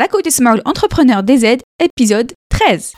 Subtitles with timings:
[0.00, 2.96] راكو تسمعوا الانتربرونور دي زد ابيزود 13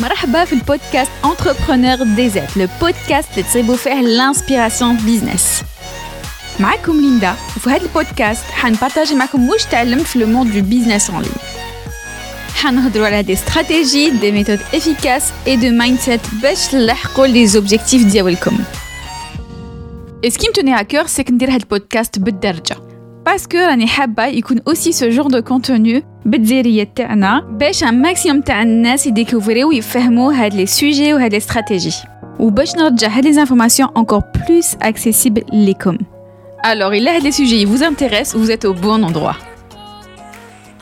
[0.00, 5.62] مرحبا في البودكاست انتربرونور دي زد لو بودكاست اللي تصيبوا فيه الانسبيراسيون بيزنس
[6.60, 11.22] معكم ليندا وفي هذا البودكاست حنبارطاجي معكم واش تعلمت في لو موند دو بيزنس اون
[11.22, 11.32] لين
[12.55, 18.05] حنهضروا على دي استراتيجي دي ميثود افيكاس اي دو مايند سيت باش تلحقوا لي زوبجيكتيف
[18.05, 18.57] ديالكم
[20.25, 22.75] اسكي متوني à cœur c'est ندير هاد البودكاست بالدرجه
[23.25, 28.61] باسكو راني حابه يكون اوسي سو جور دو كونتوني بالدزيريه تاعنا باش ان ماكسيموم تاع
[28.61, 31.91] الناس يديكوفريو ويفهموا هاد لي سوجي وهاد لي استراتيجي
[32.39, 35.97] وباش نرجع هاد لي انفورماسيون encore plus accessible ليكم
[36.63, 39.37] Alors, il a les sujets vous intéressent, vous êtes au bon endroit.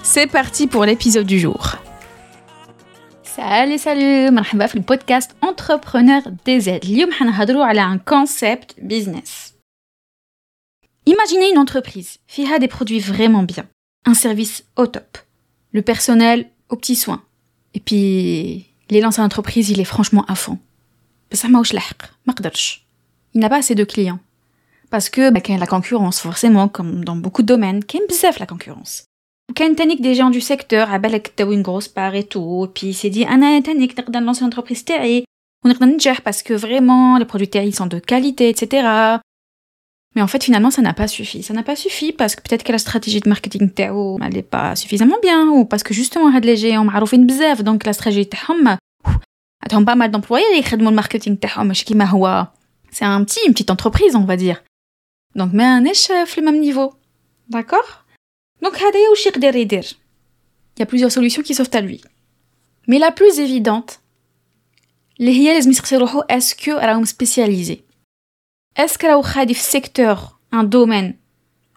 [0.09, 1.75] C'est parti pour l'épisode du jour.
[3.23, 6.67] Salut, salut, مرحبا في البودكاست Entrepreneur DZ.
[6.67, 9.53] اليوم حنهضروا على un concept business.
[11.09, 13.65] Imaginez une entreprise فيها des produits vraiment bien,
[14.05, 15.17] un service au top,
[15.73, 17.23] le personnel aux petits soins.
[17.73, 20.57] Et puis, l'élan à l'entreprise, il est franchement à fond.
[21.31, 22.85] بصح ماهوش لحق, ما قدرش.
[23.35, 24.19] Il n'a pas assez de clients.
[24.89, 29.03] Parce que bah, la concurrence, forcément, comme dans beaucoup de domaines, qu'aime bzaf la concurrence.
[29.55, 32.87] كاين تانيك des gens du secteur عبالك تاوي une grosse part et tout, et puis
[32.87, 35.23] il s'est dit انا تانيك نقدر نلونسي l'entreprise تاعي
[35.65, 38.87] ونقدر ننجح parce que vraiment les produits تاعي sont de qualité, etc.
[40.15, 41.43] Mais en fait, finalement, ça n'a pas suffi.
[41.43, 44.49] Ça n'a pas suffi parce que peut-être que la stratégie de marketing تاعو elle n'est
[44.55, 48.25] pas suffisamment bien, ou parce que justement هاد les géants معروفين بزاف, donc la stratégie
[48.25, 48.77] تاعهم
[49.63, 52.47] عندهم pas mal d'employés اللي يخدموا الماركتينغ تاعهم ماشي كيما هو
[52.91, 54.57] c'est un petit, une petite entreprise, on va dire.
[55.35, 56.93] Donc ما راناش في le même niveau.
[57.49, 58.05] D'accord
[60.76, 62.00] Il y a plusieurs solutions qui s'offrent à lui.
[62.86, 64.00] Mais la plus évidente,
[66.28, 66.70] est-ce que
[67.04, 67.84] spécialisé?
[68.76, 71.14] Est-ce que des secteur, un domaine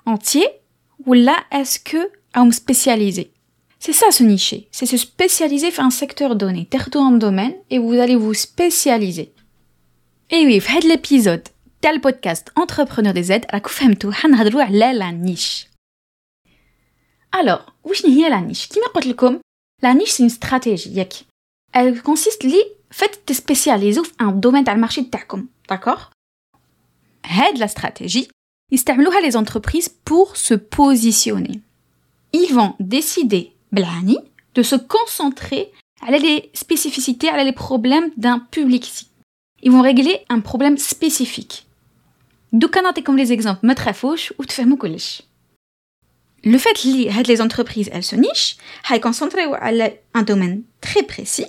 [0.06, 0.48] entier?
[1.06, 2.10] Ou là est-ce que
[2.52, 3.32] spécialisé?
[3.80, 6.66] C'est ça se nicher, c'est se spécialiser dans un secteur donné,
[7.02, 9.34] un domaine et vous allez vous spécialiser.
[10.32, 11.44] Et oui, faites l'épisode.
[11.82, 13.60] Tel podcast Entrepreneur des aides, à
[14.94, 15.68] la niche.
[17.35, 19.41] على لا نيش alors وشنو هي لا نيش كيما قلت لكم
[19.83, 21.13] لا نيش سي استراتيجي ياك
[21.77, 26.05] elle consiste لي فات تسبيسياليزو في ان دومين تاع المارشي تاعكم داكوغ
[27.27, 28.29] هاد لا استراتيجي
[28.73, 31.61] يستعملوها les entreprises pour se positionner
[32.37, 34.17] ils vont décider بالعاني
[34.59, 35.67] de se concentrer
[36.03, 39.07] على les spécificités على les problèmes d'un public
[39.63, 41.65] ils vont régler un problème spécifique
[42.53, 45.23] دوكا نعطيكم لي زيكزامبل ما تخافوش وتفهموا كلش
[46.44, 48.58] le fait que les entreprises elles se nichent,
[48.90, 49.58] elles concentrent sur
[50.14, 51.48] un domaine très précis,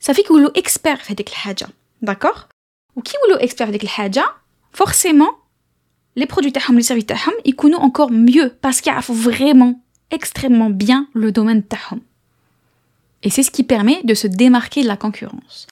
[0.00, 1.68] ça fait qu'ils sont experts dans cette chose.
[2.02, 2.48] D'accord?
[2.96, 4.24] Ou qui sont experts dans cette chose
[4.72, 5.30] Forcément,
[6.16, 7.12] les produits et les services
[7.44, 12.00] ils connaissent encore mieux parce qu'ils savent vraiment extrêmement bien le domaine tahom.
[13.22, 15.66] Et c'est ce qui permet de se démarquer de la concurrence.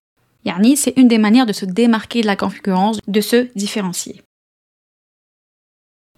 [0.45, 4.23] Yani, c'est une des manières de se démarquer de la concurrence, de se différencier.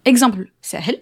[0.05, 1.01] Exemple, c'est elle.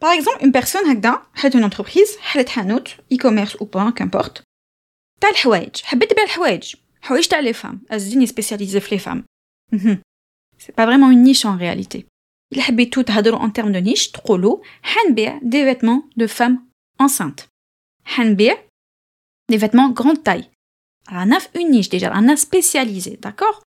[0.00, 4.42] Par exemple, une personne هكذا حلت une entreprise حلت حانوت e-commerce ou pas, qu'importe
[5.20, 9.24] تاع الحوايج حبيت تبيع الحوايج حوايج تاع لي فام قصدي سبيسياليزي في لي فام
[10.58, 12.06] سي با فريمون اون نيش ان رياليتي
[12.52, 17.40] الا حبيتو تهضروا ان تيرم دو نيش تقولوا حنبيع دي فيتمون دو فام انسانت
[18.04, 18.68] حنبيع
[19.50, 20.50] دي فيتمون غروند تاي
[21.12, 23.58] رانا في اون نيش ديجا رانا سبيسياليزي داكوغ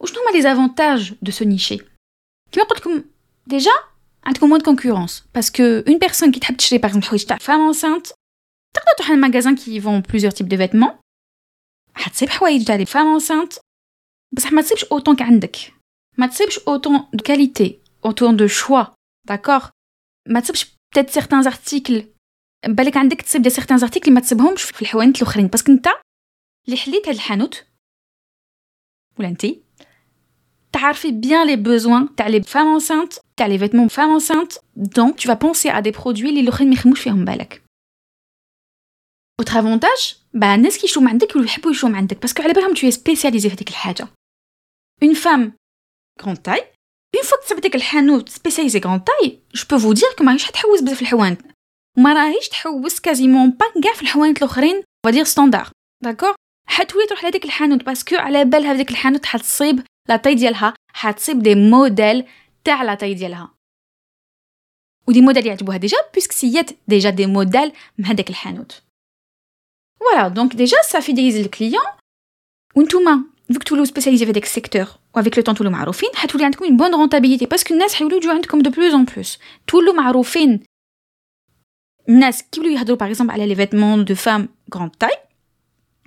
[0.00, 1.78] وشنو هما لي زافونتاج دو سو نيشي
[2.52, 3.04] كيما قلت
[4.26, 7.38] لكم ديجا عندكم موان كونكورونس باسكو اون بيرسون كي تحب تشري باغ اكزومبل حوايج تاع
[7.38, 8.06] فام انسانت
[8.74, 10.98] تقدر تروح للماغازان كي فون بليزيور تيب دو فيتمون
[11.94, 13.52] حتصيب حوايج تاع لي فام انسانت
[14.36, 15.56] بصح ما تصيبش اوتون كعندك
[16.18, 18.84] ما تصيبش اوتون دو كاليتي اوتون دو شوا
[19.28, 19.68] داكوغ
[20.28, 22.04] ما تصيبش بتيت سيغتان زارتيكل
[22.66, 25.86] بالك عندك تصيب دي سيغتان زارتيكل ما تصيبهمش في الحوانت الاخرين باسكو انت
[26.66, 27.66] اللي حليت هاد الحانوت
[29.18, 29.62] ولا انتي
[30.74, 35.28] تعرفي bien les besoins تاع les femmes enceintes تاع les vêtements femmes enceintes donc tu
[35.28, 37.62] vas penser à des produits اللي الاخرين ما يخدموش فيهم بالك
[39.42, 42.92] autre avantage bah الناس كيشرو من عندك ويحبوا يشرو من عندك باسكو على بالهم tu
[42.92, 44.08] es spécialisé في ديك الحاجه
[45.04, 45.52] une femme
[46.22, 46.64] grande taille
[47.16, 50.30] une fois que تصيب ديك الحانوت spécialisé grande taille je peux vous dire que ما
[50.32, 51.40] راهيش تحوس بزاف في الحوانت
[51.98, 55.70] وما راهيش تحوس كازيمون با كاع في الحوانت الاخرين on va dire standard
[56.06, 56.34] d'accord
[56.66, 61.42] حتولي تروح لهاديك الحانوت باسكو على بالها في ديك الحانوت حتصيب لا تاي ديالها حتصيب
[61.42, 62.24] دي موديل
[62.64, 63.54] تاع لا تاي ديالها
[65.08, 68.82] ودي موديل يعجبوها ديجا بيسك سيات ديجا دي موديل من هذاك الحانوت
[70.00, 71.84] فوالا دونك ديجا سا فيديليز الكليون
[72.76, 76.64] وانتوما vu que Toulouse spécialisé avec secteur ou avec le temps Toulouse معروفين حتولي عندكم
[76.64, 80.60] une bonne rentabilité parce que الناس حيولوا يجوا عندكم de plus en plus Toulouse معروفين
[82.08, 85.18] الناس كي يولوا يهضروا par exemple على les vêtements de femmes grande taille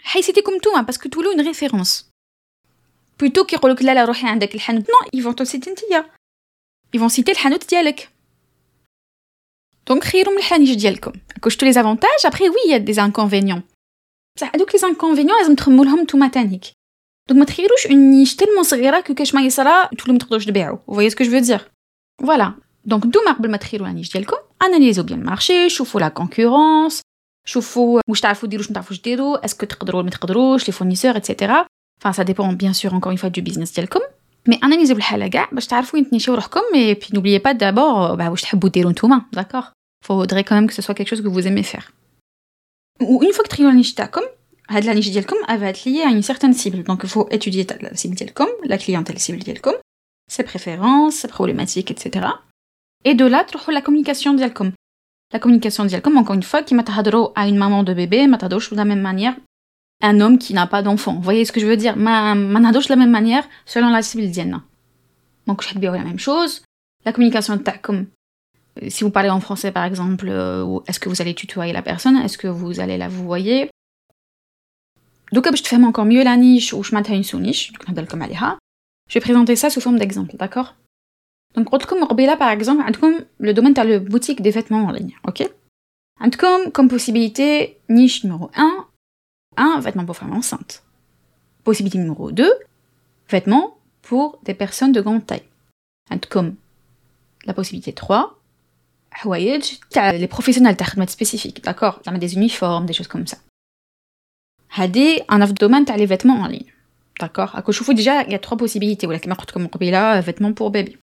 [0.03, 2.06] حيسيتيكم نتوما parce que Toulouse une
[3.20, 6.10] بلوتو كيقول لك لا لا روحي عندك الحانوت نو يفون تو سيتي نتيا
[6.94, 8.08] يفون سيتي الحانوت ديالك
[9.86, 13.62] دونك خيرو من الحانوت ديالكم كو شتو لي زافونتاج ابخي وي يا دي زانكونفينيون
[14.36, 16.64] بصح هادوك لي زانكونفينيون لازم تخمو لهم نتوما تانيك
[17.28, 20.78] دونك ما تخيروش اون نيش تلمون صغيره كو كاش ما يصرا تولو ما تقدروش تبيعو
[20.86, 21.70] فوايي سكو جو فو دير
[22.20, 22.54] فوالا
[22.84, 27.00] دونك نتوما قبل ما تخيرو النيش ديالكم اناليزو بيان المارشي شوفو لا كونكورونس
[27.46, 31.66] شوفو واش تعرفو ديرو واش ما تعرفوش ديرو اسكو تقدروا ما تقدروش لي فورنيسور اتسيتيرا
[31.99, 33.99] Enfin, ça dépend bien sûr encore une fois du business ديالكم.
[34.49, 38.29] Mais analysez الحالة كاع باش تعرفوا وين تنيشيو روحكم et puis n'oubliez pas d'abord bah,
[38.29, 39.71] واش تحبوا ديروا نتوما, d'accord
[40.05, 41.91] Faudrait quand même que ce soit quelque chose que vous aimez faire.
[43.01, 44.21] Ou une fois que تريو la niche تاعكم,
[44.69, 46.83] هاد la niche ديالكم elle va être liée à une certaine cible.
[46.83, 49.73] Donc il faut étudier la cible ديالكم, la clientèle cible ديالكم,
[50.31, 52.27] ses préférences, ses problématiques, etc.
[53.05, 54.71] Et de là, تروحوا la communication ديالكم.
[55.35, 58.37] La communication ديالكم, encore une fois, qui ما تهضروا à une maman de bébé, ما
[58.37, 59.35] تهضروش de la même manière
[60.00, 61.14] un homme qui n'a pas d'enfant.
[61.14, 61.96] Vous voyez ce que je veux dire?
[61.96, 64.60] Manadoche de la même manière selon la civilienne.
[65.46, 66.62] Donc, chaque bio la même chose.
[67.04, 68.06] La communication, comme
[68.82, 71.82] euh, si vous parlez en français par exemple, euh, est-ce que vous allez tutoyer la
[71.82, 72.16] personne?
[72.16, 73.70] Est-ce que vous allez la vous voyez?
[75.32, 77.72] Donc, je te fais encore mieux la niche ou je maintiens une sous-niche,
[79.08, 80.74] je vais présenter ça sous forme d'exemple, d'accord?
[81.54, 82.82] Donc, comme Orbella par exemple,
[83.38, 85.48] le domaine de la boutique des vêtements en ligne, ok?
[86.38, 88.87] Comme, comme possibilité, niche numéro 1,
[89.58, 90.82] 1, vêtements pour femmes enceintes.
[91.64, 92.50] Possibilité numéro 2,
[93.28, 95.42] vêtements pour des personnes de grande taille.
[96.30, 96.56] Comme
[97.44, 98.38] la possibilité 3,
[99.24, 102.00] les professionnels de spécifiques, d'accord?
[102.18, 103.36] Des uniformes, des choses comme ça.
[104.74, 106.72] Hadi, un autre domaine, les vêtements en ligne.
[107.18, 107.56] D'accord?
[107.56, 109.06] À vous déjà, il y a trois possibilités.
[109.06, 109.68] Ou la comme
[110.20, 110.98] vêtements pour bébé.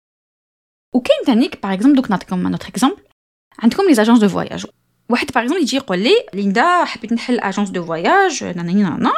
[0.93, 3.01] Ou Tanik, par exemple, donc, comme un autre exemple,
[3.75, 4.67] comme les agences de voyage.
[5.10, 9.12] واحد باغ اكزومبل يجي يقول لي ليندا حبيت نحل اجونس دو فواياج ناناني نانا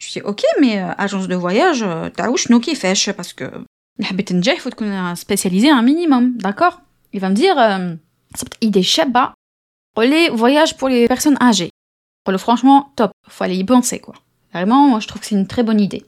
[0.00, 3.48] جو سي اوكي مي اجونس دو فواياج تاع شنو كيفاش باسكو
[4.02, 6.70] حبيت ننجح فو تكون سبيسياليزي ان مينيموم داكور
[7.16, 7.98] il va me dire
[8.36, 9.32] صبت ايدي شابه
[9.96, 11.70] قول لي فواياج بور لي بيرسون اجي
[12.26, 14.14] قول له فرانشمون توب faut aller y penser quoi
[14.52, 16.04] vraiment moi je trouve que c'est une très bonne idée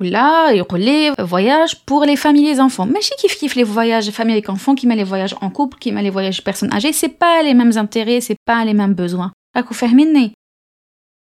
[0.00, 2.86] Là, il y voyages pour les familles et les enfants.
[2.86, 5.78] Mais je kiffe kiffe les voyages famille avec enfants, qui met les voyages en couple,
[5.78, 8.94] qui met les voyages personnes âgées, c'est pas les mêmes intérêts, c'est pas les mêmes
[8.94, 9.32] besoins.
[9.56, 10.32] راكو فاهميني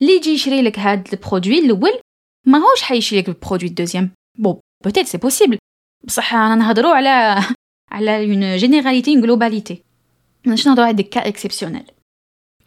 [0.02, 2.00] اللي يجي يشري لك هاد البرودوي الاول
[2.47, 5.58] ماهوش حيشري لك البرودوي الدوزيام بون بوتيت سي بوسيبل
[6.05, 7.44] بصح انا نهضروا على
[7.93, 9.82] على اون جينيراليتي اون جلوباليتي
[10.47, 11.85] ماناش نهضروا على دي كا اكسبسيونيل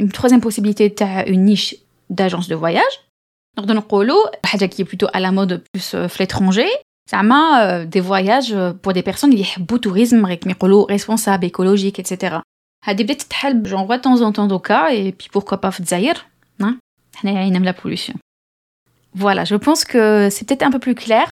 [0.04, 1.76] une troisième possibilité تاع une niche
[2.10, 3.00] d'agence de voyage
[3.58, 6.70] donc نقولوا حاجه qui est plutôt à la mode plus في l'étranger
[7.12, 12.42] زعما des voyages pour des personnes اللي يحبوا tourisme كيما يقولوا responsable écologique etc
[12.84, 15.80] هذه بدات تتحل j'en vois de temps en temps دوكا et puis pourquoi pas في
[15.80, 16.26] الجزائر
[17.16, 18.16] حنا عاينا من la pollution
[19.16, 21.28] voilà je pense que c'est peut-être un peu plus clair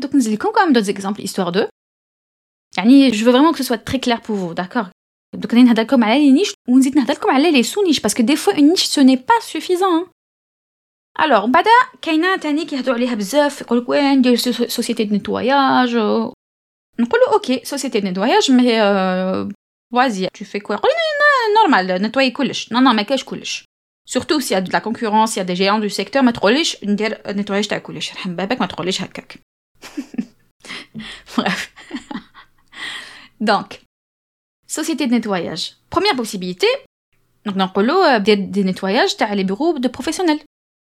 [0.00, 1.68] donc nous allons quand même d'autres exemples histoire de
[2.78, 4.88] يعني je veux vraiment que ce soit très clair pour vous d'accord
[5.36, 8.54] donc on نهضركم على les niches ونزيد نهضركم على les sous-niches parce que des fois
[8.54, 10.06] une niche ce n'est pas suffisant hein.
[11.20, 11.64] الوغ من بعد
[12.02, 15.96] كاينه تاني كيهضروا عليها بزاف يقول لك وين ندير سوسيتي دو نتواياج
[17.00, 18.80] نقولوا اوكي سوسيتي دو نتواياج مي
[19.92, 20.90] وازي تو في كوا يقول
[21.56, 23.64] نورمال نتواي كلش نو نو ما كاش كلش
[24.08, 27.78] سورتو سي دو لا كونكورونس يا دي جيون دو سيكتور ما تقوليش ندير نتواياج تاع
[27.78, 29.38] كلش رحم بابك ما تقوليش هكاك
[31.36, 31.60] bref
[33.50, 33.68] donc
[34.78, 36.66] société de nettoyage première possibilité
[37.48, 40.40] donc نقولوا دير دي نتواياج تاع لي بيرو دو بروفيسيونيل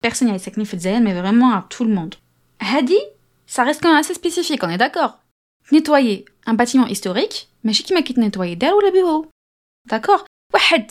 [0.00, 2.14] personne à Isaac Nifetzayan, mais vraiment à tout le monde.
[2.58, 2.98] Hadi,
[3.46, 5.18] ça reste quand même assez spécifique, on est d'accord.
[5.72, 9.26] Nettoyer un bâtiment historique, mais qui m'a nettoyer derrière ou le bureau?
[9.88, 10.90] D'accord Wahed,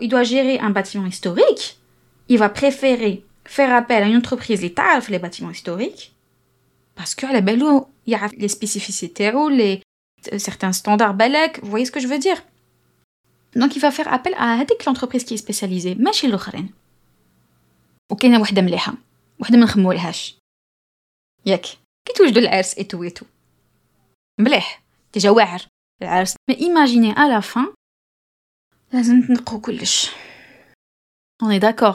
[0.00, 1.78] il doit gérer un bâtiment historique,
[2.28, 6.14] il va préférer faire appel à une entreprise qui les bâtiments historiques,
[6.94, 7.62] parce que la belle
[8.06, 9.82] il y a les spécificités ou les
[10.32, 12.42] euh, certains standards balèques, vous voyez ce que je veux dire?
[13.56, 14.52] Donc il va faire appel à
[14.84, 16.28] l'entreprise qui est spécialisée, mais chez.
[18.10, 18.94] وكاينة وحدة مليحة
[19.40, 20.38] وحدة ما نخمولهاش.
[21.46, 21.62] ياك
[22.06, 23.24] كي توجدوا العرس ايتو
[24.40, 24.82] مليح
[25.14, 25.66] ديجا واعر
[26.02, 27.74] العرس مي إيماجيني لا فان
[28.92, 30.10] لازم تنقو كلش.
[31.42, 31.94] اوني داكور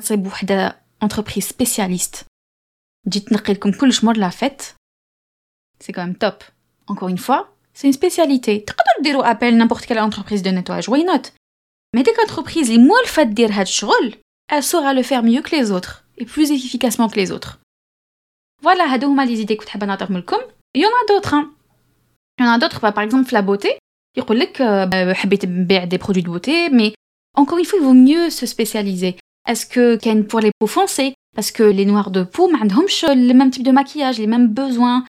[0.00, 2.26] تصيب وحدة انتربريز سبيسياليست
[3.06, 4.62] تجي تنقي لكم كلش مور لا فيت.
[5.80, 6.34] سي كوم توب
[6.90, 8.64] encore une fois c'est une spécialité.
[8.64, 10.88] تقدروا ديروا ابل quelle entreprise de nettoyage.
[10.88, 11.30] Why not
[11.96, 14.18] mais dès qu'entreprise اللي موالفه دير هاد الشغل
[14.49, 17.59] elle saura le faire mieux que les autres et plus efficacement que les autres
[18.63, 20.37] voilà هادو هما les idées كنت حابه نعطيهم لكم
[20.77, 21.49] il y en a d'autres hein.
[22.39, 23.77] il y en a d'autres bah, par exemple la beauté
[24.17, 24.63] يقول لك
[25.13, 26.93] حبيت نبيع des produits de beauté mais
[27.37, 29.15] encore une fois il vaut mieux se spécialiser
[29.47, 33.05] est-ce que كاين pour les peaux foncées parce que les noirs de peau ما عندهمش
[33.05, 35.05] le même type de maquillage les mêmes besoins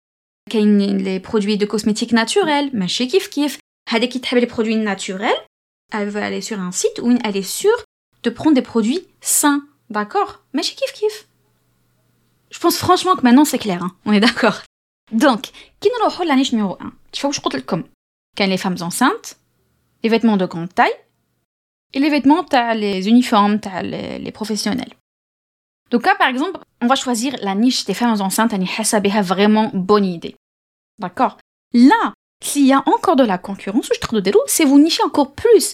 [0.50, 3.58] كاين les produits de cosmétiques naturels ماشي كيف كيف
[3.88, 5.40] هذيك qui تحب les produits naturels
[5.92, 7.84] elle veut aller sur un site où elle est sûre
[8.25, 10.41] de prendre des produits sains, d'accord?
[10.53, 11.27] Mais chez Kif Kif.
[12.51, 13.91] Je pense franchement que maintenant c'est clair, hein.
[14.05, 14.62] on est d'accord.
[15.12, 17.84] Donc, qui nous le niche numéro 1 Tu vois où je compte le com
[18.38, 19.38] Quand les femmes enceintes,
[20.03, 20.94] les vêtements de grande taille,
[21.94, 24.94] et les vêtements, t'as les uniformes, t'as les, les professionnels.
[25.91, 30.05] Donc là, par exemple, on va choisir la niche des femmes enceintes, à vraiment bonne
[30.05, 30.36] idée.
[31.00, 31.38] D'accord?
[31.74, 32.13] Là,
[32.44, 35.74] s'il y a encore de la concurrence, je trouve de c'est vous nicher encore plus.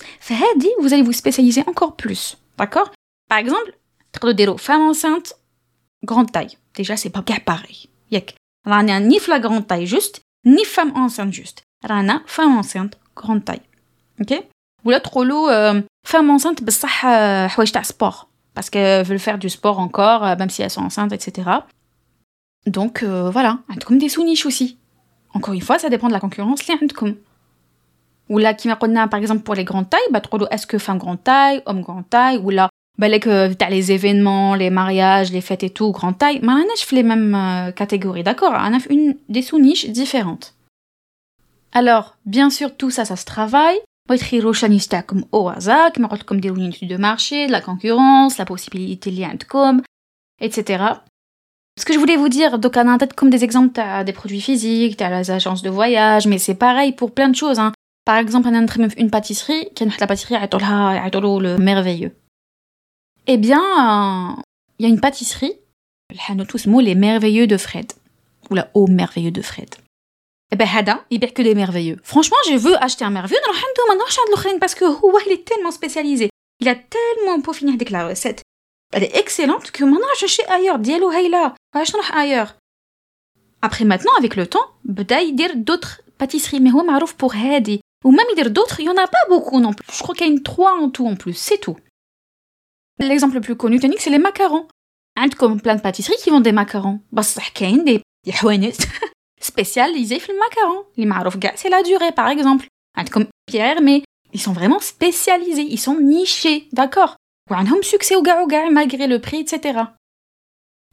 [0.80, 2.38] Vous allez vous spécialiser encore plus.
[2.58, 2.92] D'accord?
[3.30, 3.78] Par exemple,
[4.58, 5.36] femme enceinte,
[6.04, 6.58] grande taille.
[6.76, 7.90] Déjà, c'est pas pareil.
[8.12, 8.36] Yek.
[8.66, 11.64] Rana ni la grande taille juste, ni femme enceinte juste.
[11.84, 13.62] Rana, femme enceinte, grande taille.
[14.20, 14.34] Ok?
[15.04, 19.80] Trop lourd, euh, femme enceinte, bah, ça, euh, sport parce qu'elles veulent faire du sport
[19.80, 21.50] encore, euh, même si elles sont enceintes, etc.
[22.68, 24.78] Donc euh, voilà, comme des sous-niches aussi.
[25.34, 26.62] Encore une fois, ça dépend de la concurrence.
[27.02, 27.08] Ou
[28.31, 30.21] là, qui m'a par exemple pour les grandes tailles, bah,
[30.51, 33.93] est-ce que femme grande taille, homme grande taille, ou là, bah, là que t'as les
[33.93, 37.71] événements, les mariages, les fêtes et tout, grande taille, mais je fais les mêmes euh,
[37.71, 40.55] catégories, d'accord On a une des sous-niches différentes.
[41.73, 43.79] Alors, bien sûr, tout ça, ça se travaille.
[44.11, 47.61] ويتخيروا شان يستعكم au hasard كما قلت لكم ديروا une étude de marché, de la
[47.61, 49.83] concurrence, la possibilité اللي عندكم,
[50.41, 50.85] etc.
[51.81, 54.05] Ce que je voulais vous dire, donc on a en tête comme des exemples, t'as
[54.05, 57.59] des produits physiques, t'as les agences de voyage, mais c'est pareil pour plein de choses.
[57.59, 57.73] Hein.
[58.06, 60.36] Par exemple, on a une pâtisserie, qui la pâtisserie
[61.40, 62.16] le merveilleux.
[63.28, 64.38] Eh bien,
[64.80, 65.54] il y a une pâtisserie,
[66.46, 67.94] tous mots les merveilleux de Fred.
[68.50, 69.76] Ou la oh, merveilleux de Fred.
[70.52, 71.98] Eh ben, Hada, il perd que des merveilleux.
[72.04, 73.54] Franchement, je veux acheter un merveilleux dans
[74.60, 74.86] parce que
[75.26, 76.30] il est tellement spécialisé.
[76.60, 78.42] Il a tellement peaufiné avec la recette.
[78.92, 80.80] Elle est excellente que maintenant je cherche ailleurs.
[81.12, 82.56] Hayla, je ailleurs.
[83.62, 84.66] Après maintenant, avec le temps,
[85.22, 87.82] il y d'autres pâtisseries, mais on pour Hadi?
[88.04, 89.86] Ou même dire d'autres, il n'y en a pas beaucoup non plus.
[89.94, 91.78] Je crois qu'il y a une trois en tout en plus, c'est tout.
[93.00, 94.68] L'exemple le plus connu, c'est les macarons.
[95.38, 97.00] comme plein de pâtisseries qui vendent des macarons.
[97.12, 97.22] Bah,
[97.84, 98.02] des
[99.42, 100.86] spécialisés dans le macaron.
[100.98, 102.68] Les marouf c'est la durée par exemple.
[103.12, 104.04] comme Pierre, mais
[104.34, 107.18] ils sont vraiment spécialisés, ils sont nichés, d'accord?
[107.50, 109.80] Ou un homme succès au gars au gars malgré le prix, etc.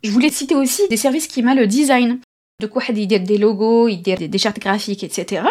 [0.02, 2.20] Je voulais citer aussi des services qui m'a le design.
[2.60, 5.42] De quoi a des logos, ils des chartes graphiques, etc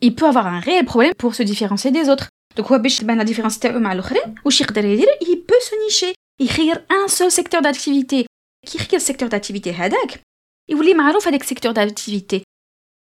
[0.00, 3.28] il peut avoir un réel problème pour se différencier des autres donc باش تبان la
[3.28, 7.62] différence تاعو مع الاخرين واش يقدر يدير il peut se nicher يخير un seul secteur
[7.62, 8.26] d'activité
[8.66, 10.20] كي يخير secteur d'activité هذاك
[10.70, 12.42] il voulait معروف هذاك secteur d'activité.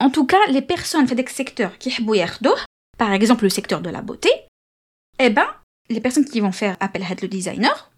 [0.02, 2.56] En tout cas, les personnes في هذاك secteur qui يحبوا ياخدوه,
[2.98, 4.30] par exemple le secteur de la beauté,
[5.18, 5.46] eh ben,
[5.90, 7.90] les personnes qui vont faire appel à le designer,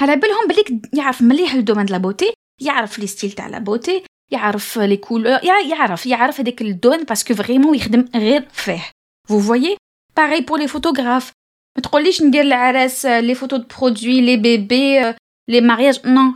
[0.00, 4.02] على بالهم بليك يعرف مليح الدومين de la beauté, يعرف لي ستيل تاع la beauté,
[4.32, 8.90] يعرف لي كولور, يعرف يعرف هذاك الدومين parce que vraiment يخدم غير فيه.
[9.28, 9.76] Vous voyez
[10.14, 11.32] Pareil pour les photographes.
[11.76, 15.14] ما تقوليش ندير العراس les photos de produits, les bébés,
[15.48, 16.34] les mariages, non,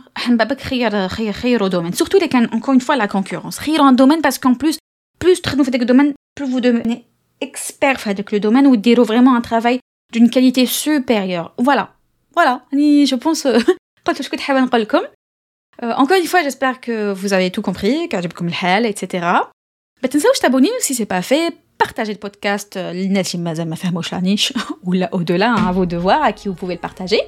[1.93, 3.57] surtout les encore une fois la concurrence.
[3.57, 4.77] Rire un domaine parce qu'en plus,
[5.17, 7.05] plus tu faites des domaine, plus vous devenez
[7.41, 9.79] expert avec le domaine ou dire vraiment un travail
[10.13, 11.53] d'une qualité supérieure.
[11.57, 11.95] Voilà,
[12.33, 12.65] voilà.
[12.71, 13.59] Je pense euh,
[15.82, 19.26] euh, encore une fois, j'espère que vous avez tout compris, comme le hell, etc.
[20.02, 21.54] Mais tu sais où je t'abonne si c'est pas fait.
[21.78, 22.92] Partagez le podcast, euh,
[24.84, 27.20] ou là au-delà, hein, à vos devoirs, à qui vous pouvez le partager.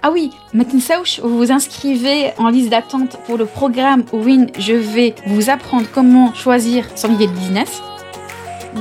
[0.00, 4.48] Ah oui, maintenant vous vous inscrivez en liste d'attente pour le programme Win.
[4.56, 7.82] Je vais vous apprendre comment choisir son idée de business.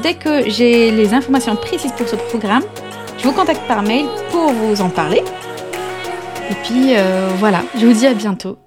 [0.03, 2.63] Dès que j'ai les informations précises pour ce programme,
[3.17, 5.23] je vous contacte par mail pour vous en parler.
[6.67, 8.57] Puis euh, voilà, je vous dis à bientôt.